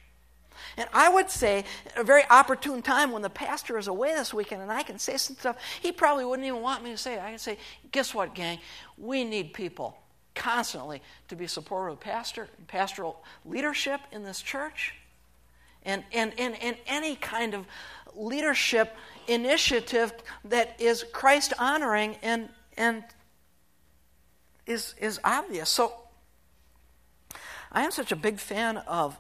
[0.81, 1.65] And I would say,
[1.95, 5.19] a very opportune time when the pastor is away this weekend and I can say
[5.19, 7.17] some stuff he probably wouldn't even want me to say.
[7.17, 7.21] It.
[7.21, 7.59] I can say,
[7.93, 8.61] guess what, gang?
[8.97, 9.99] We need people
[10.35, 14.95] constantly to be supportive of pastor and pastoral leadership in this church.
[15.83, 17.67] And, and, and, and any kind of
[18.15, 18.97] leadership
[19.29, 20.15] initiative
[20.47, 23.05] that is Christ honoring and, and
[24.65, 25.69] is, is obvious.
[25.69, 25.93] So
[27.71, 29.19] I am such a big fan of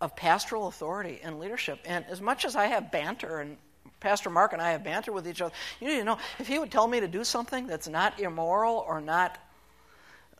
[0.00, 1.80] of pastoral authority and leadership.
[1.84, 3.56] And as much as I have banter, and
[4.00, 6.58] Pastor Mark and I have banter with each other, you need to know if he
[6.58, 9.38] would tell me to do something that's not immoral or not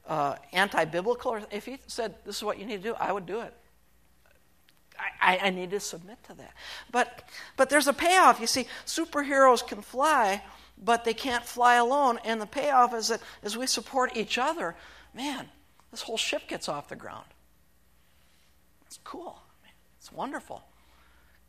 [0.06, 3.12] uh, anti biblical, or if he said, This is what you need to do, I
[3.12, 3.54] would do it.
[5.20, 6.52] I, I, need to submit to that.
[6.92, 7.24] But,
[7.56, 8.40] but there's a payoff.
[8.40, 10.40] You see, superheroes can fly,
[10.78, 12.20] but they can't fly alone.
[12.24, 14.76] And the payoff is that as we support each other,
[15.12, 15.48] man,
[15.90, 17.26] this whole ship gets off the ground.
[18.94, 19.36] It's cool.
[19.98, 20.62] It's wonderful.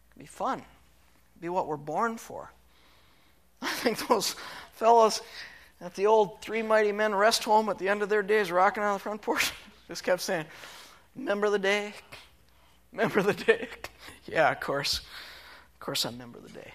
[0.10, 0.58] It'll be fun.
[0.58, 2.52] It'll be what we're born for.
[3.62, 4.36] I think those
[4.74, 5.22] fellows
[5.80, 8.82] at the old Three Mighty Men rest home at the end of their days, rocking
[8.82, 9.52] on the front porch,
[9.88, 10.46] just kept saying,
[11.16, 11.94] Remember the day?
[12.92, 13.68] Remember the day?
[14.26, 15.02] yeah, of course.
[15.76, 16.74] Of course, I remember the day.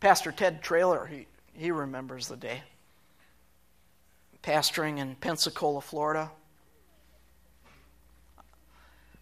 [0.00, 2.64] Pastor Ted Traylor, he, he remembers the day.
[4.42, 6.32] Pastoring in Pensacola, Florida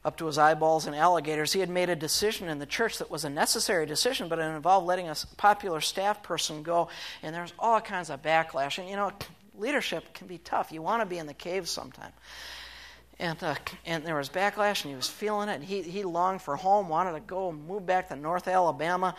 [0.05, 3.11] up to his eyeballs in alligators, he had made a decision in the church that
[3.11, 6.88] was a necessary decision, but it involved letting a popular staff person go,
[7.22, 8.78] and there's all kinds of backlash.
[8.78, 9.12] And you know,
[9.59, 10.72] leadership can be tough.
[10.72, 12.12] You want to be in the cave sometime.
[13.18, 15.57] And, uh, and there was backlash, and he was feeling it.
[15.57, 19.14] And he, he longed for home, wanted to go move back to North Alabama.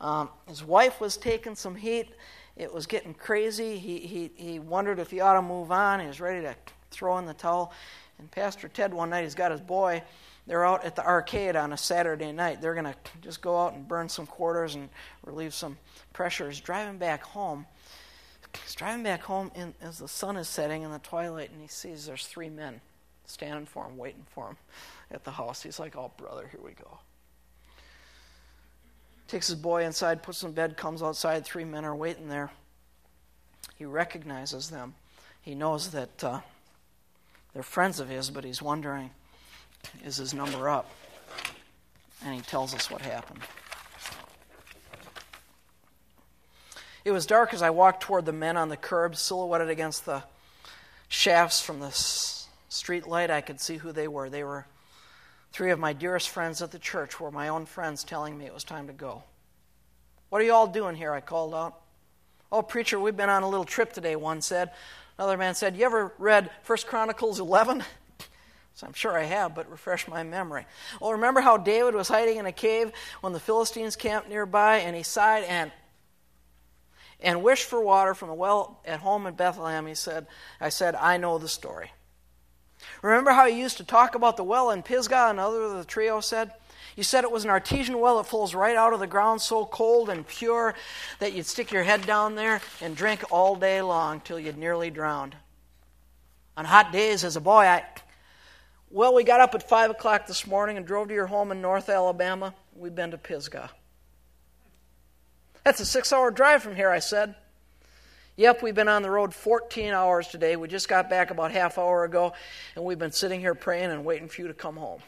[0.00, 2.08] Um, his wife was taking some heat.
[2.56, 3.78] It was getting crazy.
[3.78, 6.00] He, he, he wondered if he ought to move on.
[6.00, 6.56] He was ready to
[6.90, 7.72] throw in the towel.
[8.18, 10.02] And Pastor Ted, one night, he's got his boy
[10.46, 12.60] they're out at the arcade on a Saturday night.
[12.60, 14.90] They're going to just go out and burn some quarters and
[15.24, 15.78] relieve some
[16.12, 16.48] pressure.
[16.48, 17.66] He's driving back home.
[18.62, 19.50] He's driving back home
[19.80, 22.80] as the sun is setting in the twilight, and he sees there's three men
[23.24, 24.56] standing for him, waiting for him
[25.10, 25.62] at the house.
[25.62, 26.98] He's like, Oh, brother, here we go.
[29.26, 31.44] Takes his boy inside, puts him in bed, comes outside.
[31.44, 32.50] Three men are waiting there.
[33.76, 34.94] He recognizes them.
[35.40, 36.40] He knows that uh,
[37.54, 39.10] they're friends of his, but he's wondering
[40.04, 40.90] is his number up?
[42.24, 43.40] And he tells us what happened.
[47.04, 50.24] It was dark as I walked toward the men on the curb, silhouetted against the
[51.08, 51.90] shafts from the
[52.70, 53.30] street light.
[53.30, 54.30] I could see who they were.
[54.30, 54.66] They were
[55.52, 58.54] three of my dearest friends at the church, were my own friends telling me it
[58.54, 59.22] was time to go.
[60.30, 61.12] What are you all doing here?
[61.12, 61.78] I called out.
[62.50, 64.70] Oh, preacher, we've been on a little trip today, one said.
[65.18, 67.84] Another man said, You ever read 1 Chronicles 11?
[68.76, 70.66] So I'm sure I have, but refresh my memory.
[71.00, 72.90] Well, remember how David was hiding in a cave
[73.20, 75.70] when the Philistines camped nearby, and he sighed and
[77.20, 80.26] and wished for water from the well at home in Bethlehem, he said,
[80.60, 81.92] I said, I know the story.
[83.00, 86.20] Remember how he used to talk about the well in Pisgah, another of the trio
[86.20, 86.52] said?
[86.96, 89.66] You said it was an artesian well that flows right out of the ground, so
[89.66, 90.74] cold and pure
[91.18, 94.90] that you'd stick your head down there and drink all day long till you'd nearly
[94.90, 95.34] drowned.
[96.56, 97.84] On hot days as a boy, I.
[98.90, 101.60] Well, we got up at 5 o'clock this morning and drove to your home in
[101.60, 102.54] North Alabama.
[102.76, 103.70] We've been to Pisgah.
[105.64, 107.34] That's a six hour drive from here, I said.
[108.36, 110.56] Yep, we've been on the road 14 hours today.
[110.56, 112.34] We just got back about half hour ago,
[112.76, 115.00] and we've been sitting here praying and waiting for you to come home.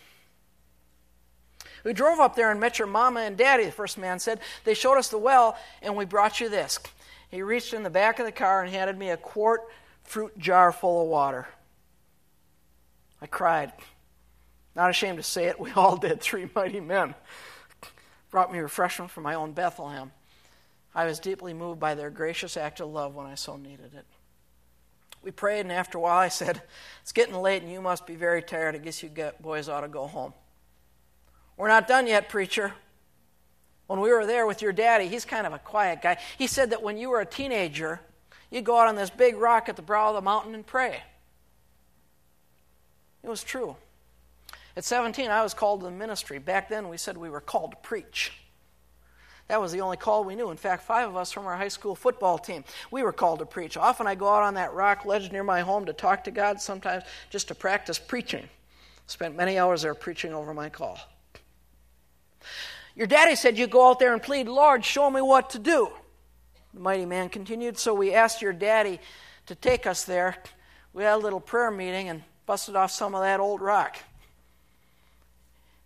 [1.86, 4.40] We drove up there and met your mama and daddy, the first man said.
[4.64, 6.80] They showed us the well, and we brought you this.
[7.30, 9.60] He reached in the back of the car and handed me a quart
[10.02, 11.46] fruit jar full of water.
[13.22, 13.70] I cried.
[14.74, 16.20] Not ashamed to say it, we all did.
[16.20, 17.14] Three mighty men
[18.32, 20.10] brought me refreshment from my own Bethlehem.
[20.92, 24.06] I was deeply moved by their gracious act of love when I so needed it.
[25.22, 26.62] We prayed, and after a while, I said,
[27.02, 28.74] It's getting late, and you must be very tired.
[28.74, 29.10] I guess you
[29.40, 30.32] boys ought to go home.
[31.56, 32.72] We're not done yet, preacher.
[33.86, 36.18] When we were there with your daddy, he's kind of a quiet guy.
[36.36, 38.00] He said that when you were a teenager,
[38.50, 41.02] you'd go out on this big rock at the brow of the mountain and pray.
[43.22, 43.76] It was true.
[44.76, 46.38] At 17, I was called to the ministry.
[46.38, 48.32] Back then, we said we were called to preach.
[49.48, 50.50] That was the only call we knew.
[50.50, 53.46] In fact, five of us from our high school football team, we were called to
[53.46, 53.76] preach.
[53.76, 56.60] Often I go out on that rock ledge near my home to talk to God,
[56.60, 58.48] sometimes just to practice preaching.
[59.06, 60.98] Spent many hours there preaching over my call.
[62.94, 65.90] Your daddy said you go out there and plead, Lord, show me what to do.
[66.72, 69.00] The mighty man continued, so we asked your daddy
[69.46, 70.36] to take us there.
[70.92, 73.98] We had a little prayer meeting and busted off some of that old rock.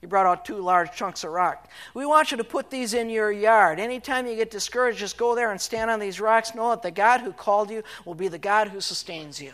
[0.01, 1.69] He brought out two large chunks of rock.
[1.93, 3.79] We want you to put these in your yard.
[3.79, 6.55] Anytime you get discouraged, just go there and stand on these rocks.
[6.55, 9.53] Know that the God who called you will be the God who sustains you.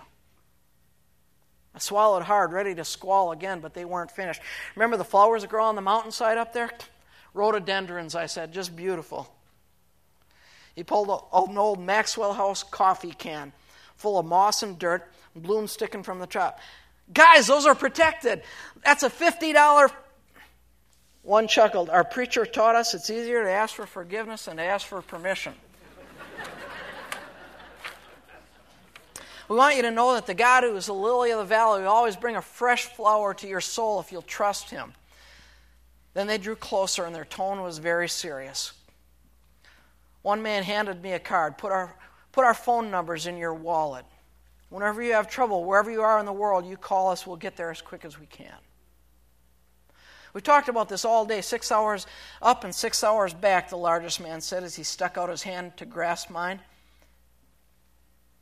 [1.74, 4.40] I swallowed hard, ready to squall again, but they weren't finished.
[4.76, 6.70] Remember the flowers that grow on the mountainside up there?
[7.36, 9.32] Rhododendrons, I said, just beautiful.
[10.74, 13.52] He pulled an old Maxwell House coffee can
[13.96, 16.60] full of moss and dirt, blooms sticking from the top.
[17.12, 18.42] Guys, those are protected.
[18.84, 19.90] That's a $50
[21.22, 21.90] one chuckled.
[21.90, 25.54] Our preacher taught us it's easier to ask for forgiveness than to ask for permission.
[29.48, 31.82] we want you to know that the God who is the lily of the valley
[31.82, 34.92] will always bring a fresh flower to your soul if you'll trust him.
[36.16, 38.72] Then they drew closer, and their tone was very serious.
[40.22, 41.58] One man handed me a card.
[41.58, 41.94] Put our,
[42.32, 44.06] put our phone numbers in your wallet.
[44.70, 47.26] Whenever you have trouble, wherever you are in the world, you call us.
[47.26, 48.54] We'll get there as quick as we can.
[50.32, 52.06] We talked about this all day, six hours
[52.40, 55.76] up and six hours back, the largest man said as he stuck out his hand
[55.76, 56.60] to grasp mine.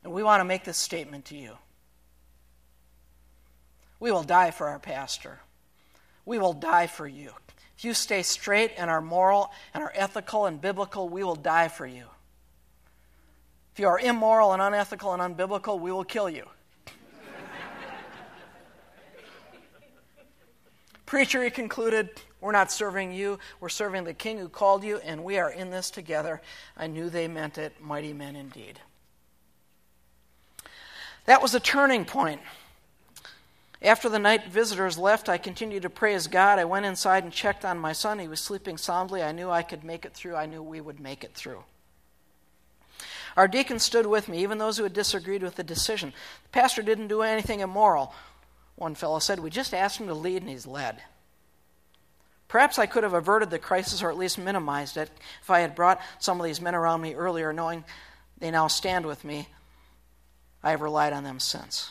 [0.04, 1.58] And we want to make this statement to you.
[3.98, 5.40] We will die for our pastor.
[6.24, 7.32] We will die for you.
[7.84, 11.86] You stay straight and are moral and are ethical and biblical, we will die for
[11.86, 12.04] you.
[13.72, 16.46] If you are immoral and unethical and unbiblical, we will kill you.
[21.06, 22.10] Preacher, he concluded,
[22.40, 25.70] we're not serving you, we're serving the King who called you, and we are in
[25.70, 26.40] this together.
[26.76, 28.78] I knew they meant it, mighty men indeed.
[31.24, 32.40] That was a turning point.
[33.84, 36.58] After the night visitors left, I continued to praise God.
[36.58, 38.18] I went inside and checked on my son.
[38.18, 39.22] He was sleeping soundly.
[39.22, 40.36] I knew I could make it through.
[40.36, 41.64] I knew we would make it through.
[43.36, 46.14] Our deacon stood with me, even those who had disagreed with the decision.
[46.44, 48.14] The pastor didn't do anything immoral.
[48.76, 51.02] One fellow said, We just asked him to lead, and he's led.
[52.48, 55.10] Perhaps I could have averted the crisis or at least minimized it
[55.42, 57.84] if I had brought some of these men around me earlier, knowing
[58.38, 59.48] they now stand with me.
[60.62, 61.90] I have relied on them since.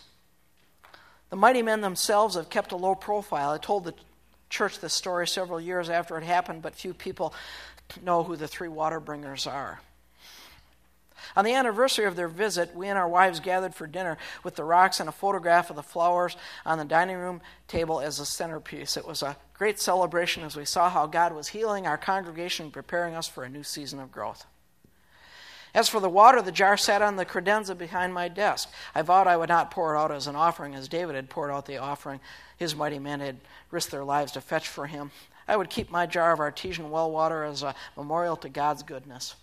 [1.34, 3.50] The mighty men themselves have kept a low profile.
[3.50, 3.96] I told the
[4.52, 7.34] church this story several years after it happened, but few people
[8.04, 9.82] know who the three water bringers are.
[11.36, 14.64] On the anniversary of their visit, we and our wives gathered for dinner with the
[14.64, 18.96] rocks and a photograph of the flowers on the dining room table as a centerpiece.
[18.96, 22.74] It was a great celebration as we saw how God was healing our congregation and
[22.74, 24.46] preparing us for a new season of growth.
[25.74, 28.70] As for the water, the jar sat on the credenza behind my desk.
[28.94, 31.50] I vowed I would not pour it out as an offering, as David had poured
[31.50, 32.20] out the offering
[32.58, 33.38] his mighty men had
[33.72, 35.12] risked their lives to fetch for him.
[35.48, 39.36] I would keep my jar of artesian well water as a memorial to God's goodness.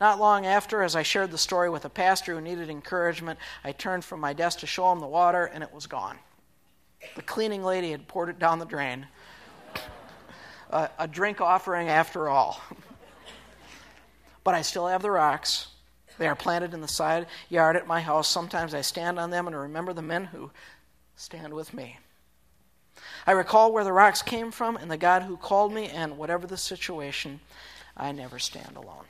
[0.00, 3.72] Not long after, as I shared the story with a pastor who needed encouragement, I
[3.72, 6.18] turned from my desk to show him the water, and it was gone.
[7.16, 9.06] The cleaning lady had poured it down the drain.
[10.70, 12.60] a, a drink offering after all.
[14.44, 15.68] but I still have the rocks.
[16.18, 18.28] They are planted in the side yard at my house.
[18.28, 20.50] Sometimes I stand on them and remember the men who
[21.16, 21.98] stand with me.
[23.26, 26.46] I recall where the rocks came from and the God who called me, and whatever
[26.46, 27.40] the situation,
[27.96, 29.04] I never stand alone.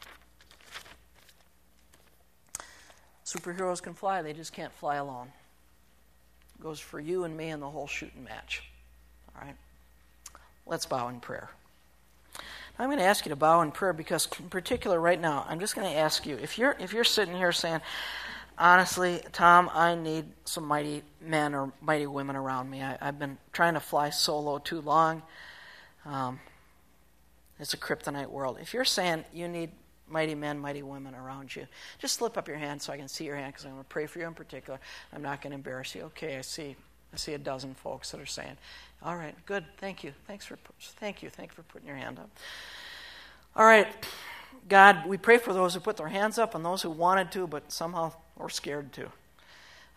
[3.24, 5.32] Superheroes can fly, they just can't fly alone.
[6.58, 8.62] It goes for you and me and the whole shooting match.
[9.34, 9.56] All right?
[10.66, 11.50] Let's bow in prayer.
[12.80, 15.60] I'm going to ask you to bow in prayer because, in particular, right now, I'm
[15.60, 17.82] just going to ask you if you're if you're sitting here saying,
[18.56, 22.82] honestly, Tom, I need some mighty men or mighty women around me.
[22.82, 25.22] I, have been trying to fly solo too long.
[26.06, 26.40] Um,
[27.58, 28.56] it's a kryptonite world.
[28.62, 29.72] If you're saying you need
[30.08, 31.66] mighty men, mighty women around you.
[31.98, 33.88] Just slip up your hand so I can see your hand because I'm going to
[33.88, 34.80] pray for you in particular.
[35.12, 36.04] I'm not going to embarrass you.
[36.04, 36.76] Okay, I see.
[37.12, 38.56] I see a dozen folks that are saying,
[39.02, 39.64] "All right, good.
[39.78, 40.12] Thank you.
[40.26, 41.30] Thanks for thank you.
[41.30, 42.30] Thank you for putting your hand up."
[43.56, 43.88] All right,
[44.68, 47.46] God, we pray for those who put their hands up and those who wanted to
[47.46, 49.08] but somehow were scared to.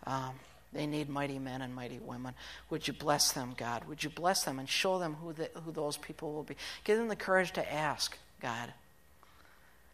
[0.06, 0.34] Um,
[0.72, 2.34] they need mighty men and mighty women.
[2.68, 3.84] Would you bless them, God?
[3.84, 6.56] Would you bless them and show them who, the, who those people will be?
[6.82, 8.72] Give them the courage to ask, God.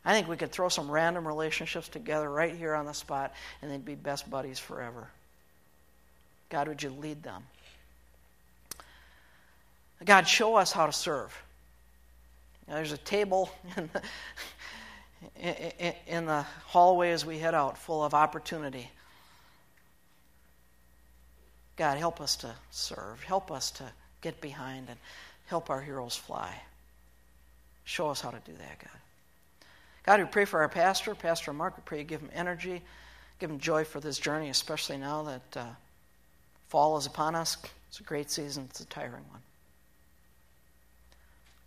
[0.04, 3.70] I think we could throw some random relationships together right here on the spot and
[3.70, 5.08] they'd be best buddies forever.
[6.50, 7.42] God, would you lead them?
[10.04, 11.36] God, show us how to serve.
[12.70, 13.90] Know, there's a table in
[15.38, 18.90] the, in the hallway as we head out full of opportunity.
[21.76, 23.22] God, help us to serve.
[23.24, 23.84] Help us to
[24.20, 24.98] get behind and
[25.46, 26.54] help our heroes fly.
[27.84, 29.00] Show us how to do that, God.
[30.04, 31.76] God, we pray for our pastor, Pastor Mark.
[31.76, 32.82] We pray you give him energy,
[33.38, 35.64] give him joy for this journey, especially now that uh,
[36.70, 37.58] fall is upon us.
[37.88, 39.42] It's a great season, it's a tiring one.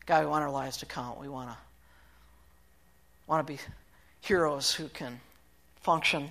[0.05, 1.19] God, we want our lives to count.
[1.19, 1.57] We want to
[3.27, 3.59] want to be
[4.21, 5.19] heroes who can
[5.81, 6.29] function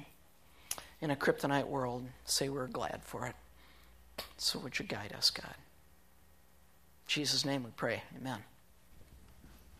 [1.00, 2.04] in a kryptonite world.
[2.24, 3.34] Say we're glad for it.
[4.36, 5.54] So would you guide us, God?
[5.54, 8.02] In Jesus' name we pray.
[8.18, 8.38] Amen.